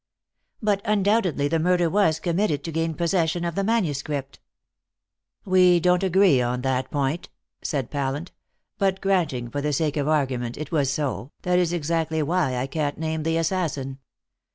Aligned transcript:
"But 0.63 0.81
undoubtedly 0.83 1.47
the 1.47 1.59
murder 1.59 1.87
was 1.87 2.19
committed 2.19 2.63
to 2.63 2.71
gain 2.71 2.95
possession 2.95 3.45
of 3.45 3.53
the 3.53 3.63
manuscript." 3.63 4.39
"We 5.45 5.79
don't 5.79 6.01
agree 6.01 6.41
on 6.41 6.63
that 6.63 6.89
point," 6.89 7.29
said 7.61 7.91
Pallant; 7.91 8.31
"but 8.79 8.99
granting 8.99 9.51
for 9.51 9.61
the 9.61 9.71
sake 9.73 9.97
of 9.97 10.07
argument 10.07 10.57
it 10.57 10.71
was 10.71 10.89
so, 10.91 11.29
that 11.43 11.59
is 11.59 11.71
exactly 11.71 12.23
why 12.23 12.55
I 12.57 12.65
can't 12.65 12.97
name 12.97 13.21
the 13.21 13.37
assassin. 13.37 13.99